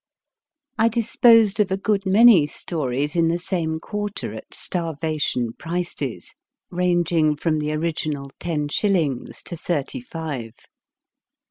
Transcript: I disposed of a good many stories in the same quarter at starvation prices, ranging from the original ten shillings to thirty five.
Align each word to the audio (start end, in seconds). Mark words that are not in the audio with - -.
I 0.79 0.87
disposed 0.87 1.59
of 1.59 1.69
a 1.69 1.77
good 1.77 2.07
many 2.07 2.47
stories 2.47 3.15
in 3.15 3.27
the 3.27 3.37
same 3.37 3.79
quarter 3.79 4.33
at 4.33 4.51
starvation 4.51 5.53
prices, 5.53 6.33
ranging 6.71 7.35
from 7.35 7.59
the 7.59 7.71
original 7.73 8.31
ten 8.39 8.67
shillings 8.67 9.43
to 9.43 9.55
thirty 9.55 9.99
five. 10.01 10.53